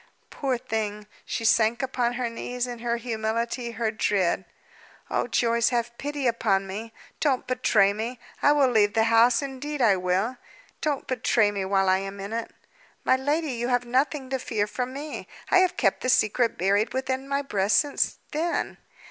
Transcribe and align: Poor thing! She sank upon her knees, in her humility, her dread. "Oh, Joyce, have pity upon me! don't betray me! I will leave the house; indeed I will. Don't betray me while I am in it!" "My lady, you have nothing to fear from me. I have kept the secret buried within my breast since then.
Poor 0.31 0.57
thing! 0.57 1.05
She 1.25 1.45
sank 1.45 1.83
upon 1.83 2.13
her 2.13 2.27
knees, 2.27 2.65
in 2.65 2.79
her 2.79 2.97
humility, 2.97 3.69
her 3.73 3.91
dread. 3.91 4.45
"Oh, 5.11 5.27
Joyce, 5.27 5.69
have 5.69 5.95
pity 5.99 6.25
upon 6.25 6.65
me! 6.65 6.91
don't 7.19 7.45
betray 7.45 7.93
me! 7.93 8.19
I 8.41 8.51
will 8.53 8.69
leave 8.71 8.95
the 8.95 9.03
house; 9.03 9.43
indeed 9.43 9.79
I 9.79 9.97
will. 9.97 10.37
Don't 10.81 11.05
betray 11.05 11.51
me 11.51 11.65
while 11.65 11.87
I 11.87 11.99
am 11.99 12.19
in 12.19 12.33
it!" 12.33 12.49
"My 13.03 13.15
lady, 13.15 13.51
you 13.51 13.67
have 13.67 13.85
nothing 13.85 14.31
to 14.31 14.39
fear 14.39 14.65
from 14.65 14.91
me. 14.91 15.27
I 15.51 15.59
have 15.59 15.77
kept 15.77 16.01
the 16.01 16.09
secret 16.09 16.57
buried 16.57 16.95
within 16.95 17.29
my 17.29 17.43
breast 17.43 17.77
since 17.77 18.17
then. 18.31 18.79